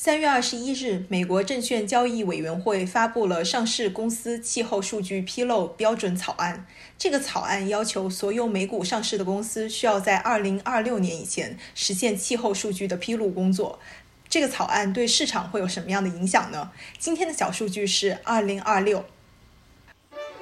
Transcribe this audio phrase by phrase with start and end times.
[0.00, 6.64] 三月二十一日，美国证券交易委员会发布了上市公司气候数据披露标准草案。
[6.96, 13.80] 这个草案要求所有美股上市的公司需要在二零二六年以前实现气候数据的披露工作。
[14.28, 16.70] 这个草案对市场会有什么样的影响呢？
[16.96, 19.04] 今天的小数据是二零二六。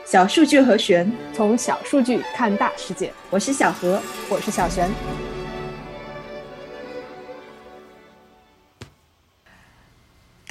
[0.04, 3.10] 小数据和玄，从小数据看大世界。
[3.30, 4.90] 我是小何，我是小璇。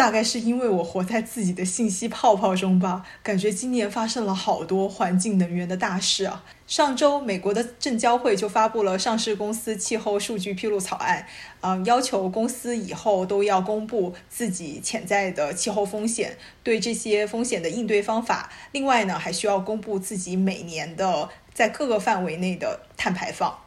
[0.06, 6.44] 大概是因为我活在自己的信息泡泡中吧，感觉今年发生了好多环境能源的大事啊。
[6.68, 11.26] 上周，美国的证交会就发布了上市公司气候数据披露草案，
[11.62, 18.52] 嗯，要求公司以后都要公布自己潜在的气候风险，对这些风险的应对方法。
[18.74, 23.58] 另外呢，还需要公布自己每年的在各个范围内的碳排放。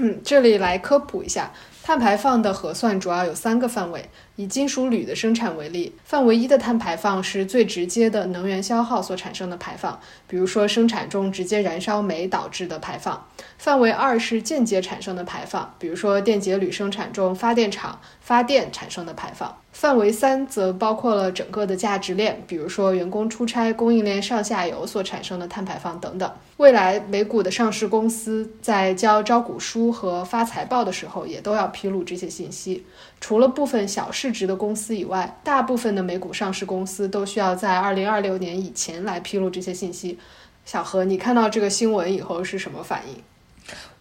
[0.00, 1.52] 嗯，这里来科普一下，
[1.88, 4.10] 碳排放的核算主要有三个范围。
[4.36, 13.16] 以金属铝的生产为例，范围一的碳排放是最直接的能源消耗所产生的排放，比如说生产中直接燃烧煤导致的排放；
[13.56, 19.48] 范围二是间接产生的排放，比如说电解铝生产中发电厂发电产生的排放；
[19.80, 26.28] 范围三则包括了整个的价值链，比如说员工出差、供应链上下游所产生的碳排放等等。
[26.56, 32.84] 未来美股的上市公司在交招股书和发财报的时候，也都要披露这些信息。
[33.20, 40.18] 除了部分小市值的公司以外，大部分的美股上市公司都需要在二零二六年以前来披露这些信息。
[40.64, 43.22] 小何，你看到这个新闻以后是什么反应？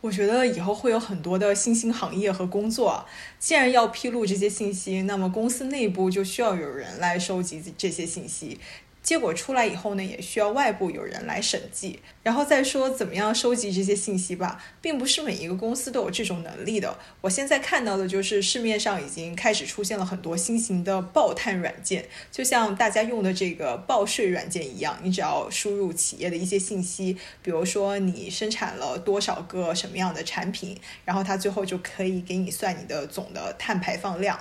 [0.02, 3.06] 我觉得以后会有很多的新兴行业和工作。
[3.40, 8.60] 既然要披露这些信息，那么公司内部就需要有人来收集这些信息。
[9.08, 16.94] 结果出来以后呢，也需要外部有人来审计，然后再说怎么样收集这些信息吧，并不是每一个公司都有这种能力的。
[17.22, 34.38] 我现在看到的就是市面上已经开始出现了很多新型的报碳软件，就像大家用的这个报税软件一样，你只要输入企业的一些信息，比如说你生产了多少个什么样的产品，然后它最后就可以给你算你的总的碳排放量。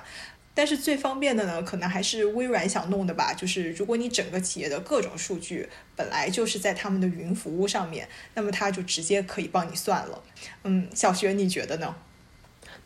[0.57, 3.35] 但是最方便的呢，可能还是微软想弄的吧。
[3.35, 10.23] 就是如果你整个企业的各种数据本来就是在他们的云服务上面，那么它就直接可以帮你算了。
[10.65, 11.95] 嗯，小学你觉得呢？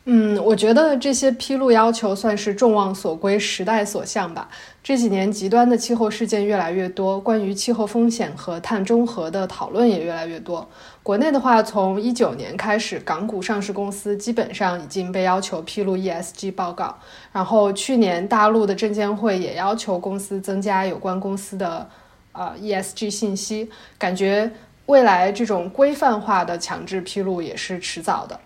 [0.05, 4.49] 嗯，我觉得这些披露要求算是众望所归、时代所向吧。
[4.81, 10.67] 这几年极端的气候事件越来越多，关于气候风险和碳中和的讨论也越来越多。
[11.03, 16.97] 国内的话，从一九年开始，港股上市公司基本上已经被要求披露 ESG 报告。
[17.31, 21.87] 然后去年大陆的证监会也要求公司增加有关公司的
[22.31, 23.69] 呃 ESG 信息。
[23.99, 24.51] 感觉
[24.87, 28.39] 未来这种规范化的强制披露也是迟早的。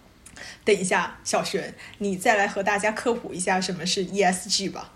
[0.63, 4.91] 等一下，小璇，你再来和大家科普一下什么是 ESG 吧。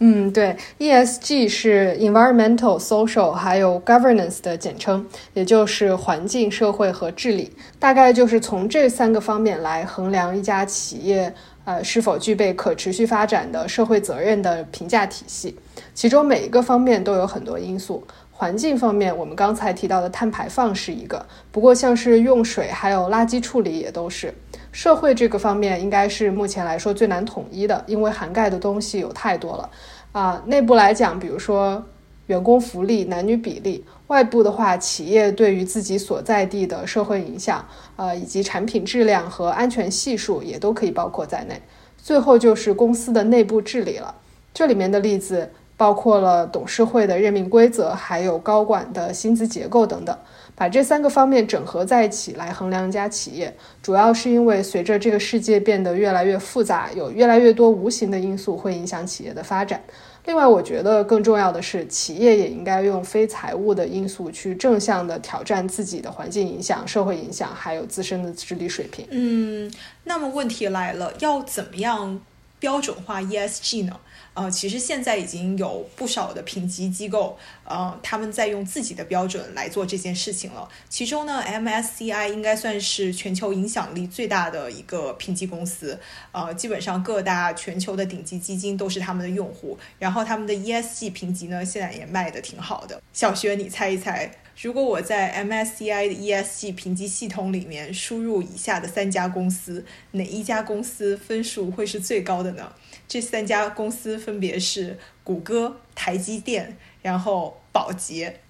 [0.00, 7.56] 嗯，对，ESG 是 Environmental、Social 还有 Governance 的简称，也就是环境、社会和治理。
[7.78, 15.58] 大概就是从这三个方面来衡量一家企业呃是否具备可持续发展的社会责任的评价体系。
[15.94, 18.06] 其中每一个方面都有很多因素。
[18.36, 24.34] 环境方面，我们刚才提到的碳排放是一个，不过像是用水还有垃圾处理也都是。
[24.72, 29.70] 社会这个方面应该是目前来说最难统一的，因为涵盖的东西有太多了。
[30.10, 31.80] 啊，内部来讲，比如说
[32.26, 41.60] 员工福利、男女比例；外部的话，企业对于自己所在地的社会影响，呃，以及产品质量和安全系数也都可以包括在内。
[41.96, 44.14] 最后就是公司的内部治理了，
[44.52, 45.50] 这里面的例子。
[45.76, 50.16] 包括了董事会的任命规则，还有高管的薪资结构等等，
[50.54, 53.52] 把这三个方面整合在一起来衡量一家企业，
[53.82, 59.82] 主要是因为随着这个世界变得越来越复杂，有越来越多无形的因素会影响企业的发展。
[60.26, 69.06] 另外，我觉得更重要的是，企业也应该用非财务的因素去正向的挑战自己的环境影响、社会影响，还有自身的治理水平。
[69.10, 69.70] 嗯，
[70.04, 72.18] 那么问题来了，要怎么样
[72.58, 74.00] 标准化 ESG 呢？
[74.34, 80.68] 呃，其实现在已经有不少的评级机构，呃，他们在用自己的标准来做这件事情了。
[80.88, 85.98] 其中呢，MSCI 应该算是全球影响力最大的一个评级公司，
[86.32, 89.78] 呃，基本上各大全球的顶级基金都是他们的用户。
[90.00, 93.00] 然后他们的 ESG 评级呢，现在也卖的挺好的。
[93.12, 94.28] 小薛，你猜一猜，
[94.60, 102.72] 如果我在 MSCI 的 ESG 评级系统里面输入以下的三家公司，哪一家公司分数会是最高的呢？
[103.08, 108.40] 这三家公司分别是谷歌、台积电，然后宝洁。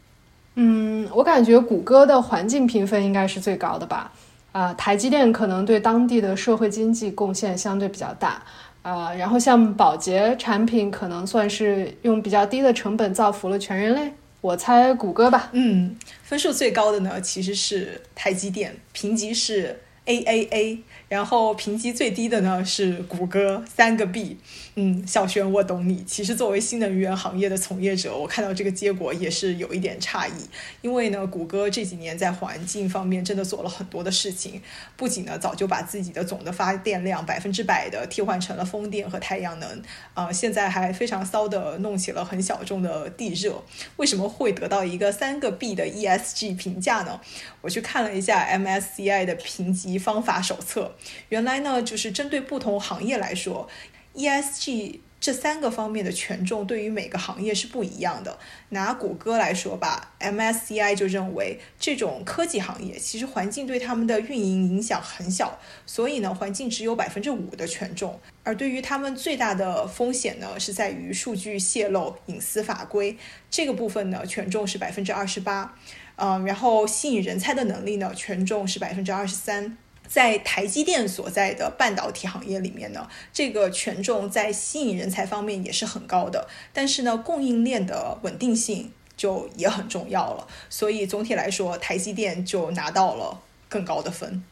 [0.55, 4.13] 嗯，我感觉谷歌的环境评分应该是最高的吧。
[4.53, 8.43] 啊，台积电可能对当地的社会经济贡献相对比较大。
[8.83, 14.13] 啊，然后像保洁产品可能算是用比较低的成本造福了全人类。
[14.45, 15.49] 我猜谷歌吧。
[15.55, 20.81] 嗯，分数最高的呢其实是台积电，评级是 AAA。
[21.15, 24.37] 然后评级最低的呢是谷歌三个 B，
[24.75, 26.03] 嗯，小璇我懂你。
[26.03, 30.33] 其实作为新能源行业的从业者，我看到这个结果也是有一点诧异。
[30.81, 34.61] 因为呢，谷歌这几年在环境方面真的做了很多的事情，
[34.97, 39.83] 不仅呢早就把自己的总的发电量百分之百的替换成了风电和太阳能，
[40.15, 43.63] 啊，现在还非常骚的弄起了很小众的地热。
[43.99, 47.21] 为什么会得到一个三个 B 的 ESG 评价呢？
[47.61, 50.93] 我去看了一下 MSCI 的评级方法手册。
[51.29, 53.69] 原来呢，就是针对不同行业来说
[54.15, 58.39] ，ESG 这三个方面的权重对于每个行业是不一样的。
[58.69, 68.21] 拿谷歌来说吧，MSCI 就认为这种科技行业其实环境对他们的运营影响很小，所以呢，环境只有百分之五的权重。
[68.43, 73.17] 而对于他们最大的风险呢，是在于数据泄露、隐私法规
[73.51, 75.75] 这个部分呢，权重是百分之二十八。
[76.17, 79.79] 嗯，然后吸引人才的能力呢，权重是百分之二十三。
[80.07, 90.47] 在台积电所在的半导体行业里面呢，这个权重在吸引人才方面也是很高的，但是呢，供应链的稳定性就也很重要了。
[90.69, 94.43] 所以总体来说，台积电就拿到了更高的分。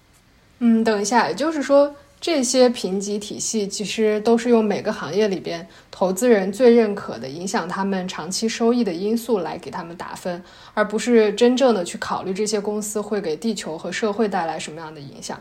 [0.59, 1.95] 嗯，等一下，也就是说。
[2.23, 10.41] 这些评级体系其实都是用每个行业里边投资人最认可的、影响他们长期收益的因素来给他们打分，
[10.73, 15.37] 而不是真正的去考虑这些公司会给地球和社会带来什么样的影响。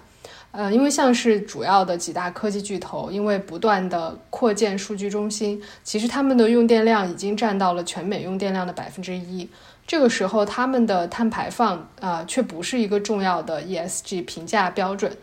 [0.49, 9.47] 呃，因为像是主要的几大科技巨头，因为不断的扩建数据中心，其实他们的用电量已经占到了全美用电量的百分之一。
[9.85, 15.15] 这个时候，他们的碳排放啊，却不是一个重要的 ESG 评价标准。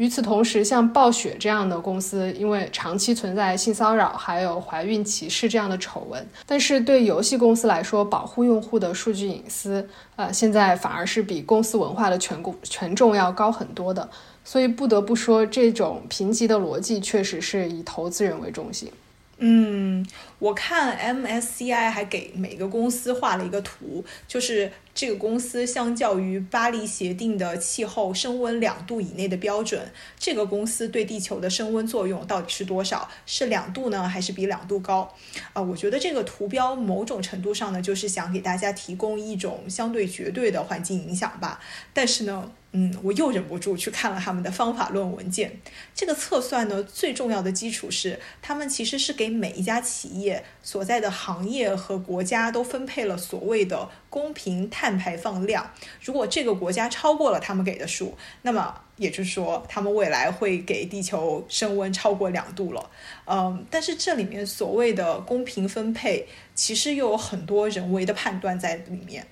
[0.00, 9.86] 与此同时，像暴雪这样的公司，因为长期存在性骚扰还有怀孕歧视这样的丑闻，但是对游戏公司来说，保护用户的数据隐私，
[10.16, 14.08] 呃，现在反而是比公司文化的权重权重要高很多的。
[14.42, 18.90] 所以不得不说，这种评级的逻辑确实是以投资人为中心。
[19.36, 20.06] 嗯，
[20.38, 24.72] 我看 MSCI 还给每个公司画了一个图，就是。
[25.00, 33.08] 这个公司相较于巴黎协定的气候升温两度以内的标准，这个公司对地球的升温作用到底是多少？
[33.24, 35.14] 是两度呢，还是比两度高？
[35.54, 41.58] 啊，我觉得这个图标某种程度上呢，就是想给大家提供一种相对绝对的环境影响吧。
[41.94, 45.58] 但是呢，嗯，我又忍不住去看了他们的方法论文件。
[45.94, 54.89] 这个测算呢，最重要的基础是，他们其实是给每一家企业所在的行业和国家都分配了所谓的公平碳。
[54.90, 55.64] 碳排放量，
[56.02, 62.90] 如果这个国家超过了他们给的数，那么也就是说，他们未来会给地球升温超过两度了。
[63.26, 66.26] 嗯，但是这里面所谓的公平分配，
[66.56, 69.24] 其实又有很多人为的判断在里面。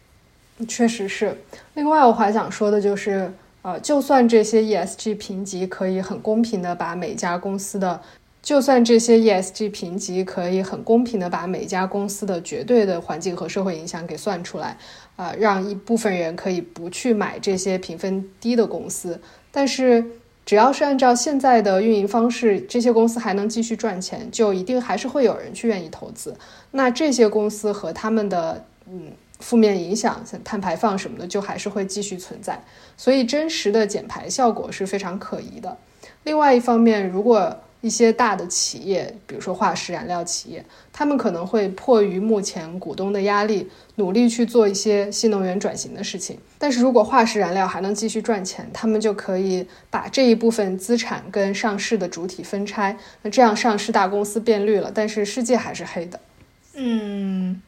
[0.68, 1.36] 确实是。
[1.74, 3.32] 另外，我还想说的就是，
[3.62, 8.00] 呃，就算这些 ESG 评级可以很公平的把每家公司的。
[8.48, 14.78] 就算这些 ESG 评级可以很公平的把每家公司的绝对的环境和社会影响给算出来，
[15.16, 19.20] 啊，让一部分人可以不去买这些评分低的公司，
[19.52, 20.02] 但是
[20.46, 26.34] 只要是按照现在的运营方式，这些公司还能继续赚钱，就一定还是会有人去愿意投资。
[26.70, 32.64] 那这些公司和他们的嗯负面影响，像碳排放什么的，就还是会继续存在。
[32.96, 35.76] 所以真实的减排效果是非常可疑的。
[36.22, 46.38] 另外一方面，如果一些大的企业，比如说化石燃料企业，他们可能会迫于目前股东的压力，努力去做一些新能源转型的事情。
[46.58, 52.98] 但是如果化石燃料还能继续赚钱，他们就可以把这一部分资产跟上市的主体分拆。
[53.22, 56.18] 那这样上市大公司变绿了，但是世界还是黑的。
[56.74, 57.60] 嗯，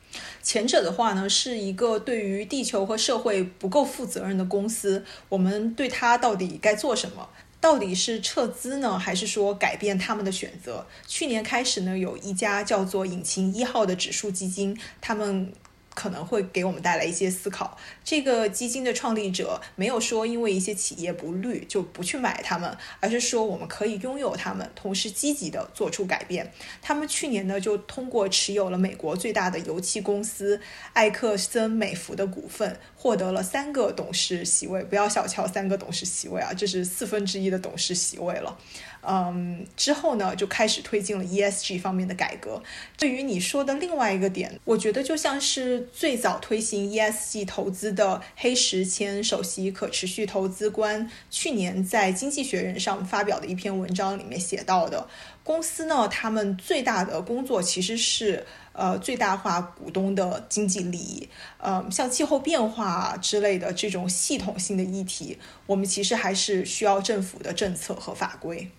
[0.43, 7.29] 前者的话呢，是一个对于地球和社会不够负责任的公司，我们对它到底该做什么？
[7.61, 10.87] 到底是撤资呢，还是说改变他们的选择？
[11.07, 15.53] 去年开始呢，有一家叫做“引擎一号”的指数基金，他们。
[15.95, 17.77] 可能会给我们带来一些思考。
[18.05, 26.53] 这个基金的创立者没有说因为一些企业不绿就不去买它们，而是说我们可以拥有它们，同时积极的做出改变。
[26.81, 30.61] 他们去年呢就通过持有了美国最大的油气公司
[30.95, 34.83] 埃克森美孚的股份，获得了三个董事席位。
[34.85, 38.59] 不要小瞧三个董事席位啊，这是四分之一的董事席位了。
[39.03, 42.63] 嗯，之后呢，就开始推进了 ESG 方面的改革。
[42.99, 55.07] 对于你说的另外一个点，我觉得就像是最早推行 ESG 投资的黑石谦首席可持续投资官去年在《经济学人》上发表的一篇文章里面写到的。
[55.43, 61.29] 公司呢，他们最大的工作其实是呃最大化股东的经济利益。
[61.59, 68.71] 呃，像气候变化之类的这种系统性的议题，我们其实还是需要政府的政策和法规。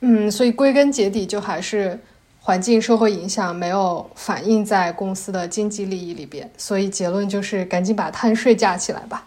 [0.00, 2.00] 嗯，所以归根结底就还是
[2.46, 6.48] 环境社会影响没有反映在公司的经济利益里边。
[6.56, 9.26] 所以结论就是赶紧把碳税架起来吧。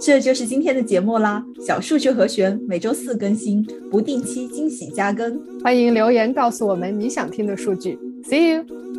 [0.00, 7.96] 这就是今天的节目啦，小数据和弦每周四更新，不定期惊喜加更，欢迎留言告诉我们你想听的数据。
[8.24, 8.91] See you。